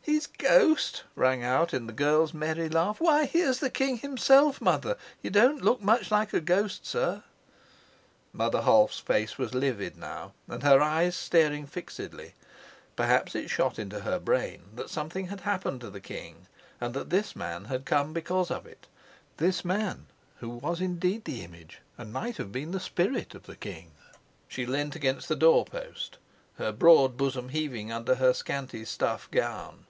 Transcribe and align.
"His 0.00 0.26
ghost!" 0.26 1.04
rang 1.16 1.44
out 1.44 1.74
in 1.74 1.86
the 1.86 1.92
girl's 1.92 2.32
merry 2.32 2.70
laugh. 2.70 2.98
"Why, 2.98 3.26
here's 3.26 3.58
the 3.58 3.68
king 3.68 3.98
himself, 3.98 4.58
mother. 4.58 4.96
You 5.20 5.28
don't 5.28 5.60
look 5.60 5.82
much 5.82 6.10
like 6.10 6.32
a 6.32 6.40
ghost, 6.40 6.86
sir." 6.86 7.22
Mother 8.32 8.62
Holf's 8.62 9.00
face 9.00 9.36
was 9.36 9.52
livid 9.52 9.98
now, 9.98 10.32
and 10.48 10.62
her 10.62 10.80
eyes 10.80 11.14
staring 11.14 11.66
fixedly. 11.66 12.32
Perhaps 12.96 13.34
it 13.34 13.50
shot 13.50 13.78
into 13.78 14.00
her 14.00 14.18
brain 14.18 14.62
that 14.76 14.88
something 14.88 15.26
had 15.26 15.42
happened 15.42 15.82
to 15.82 15.90
the 15.90 16.00
king, 16.00 16.46
and 16.80 16.94
that 16.94 17.10
this 17.10 17.36
man 17.36 17.66
had 17.66 17.84
come 17.84 18.14
because 18.14 18.50
of 18.50 18.64
it 18.64 18.86
this 19.36 19.62
man 19.62 20.06
who 20.38 20.48
was 20.48 20.80
indeed 20.80 21.26
the 21.26 21.42
image, 21.44 21.82
and 21.98 22.14
might 22.14 22.38
have 22.38 22.50
been 22.50 22.70
the 22.70 22.80
spirit, 22.80 23.34
of 23.34 23.42
the 23.42 23.56
king. 23.56 23.90
She 24.48 24.64
leant 24.64 24.96
against 24.96 25.28
the 25.28 25.36
door 25.36 25.66
post, 25.66 26.16
her 26.56 26.72
broad 26.72 27.18
bosom 27.18 27.50
heaving 27.50 27.92
under 27.92 28.14
her 28.14 28.32
scanty 28.32 28.86
stuff 28.86 29.30
gown. 29.30 29.84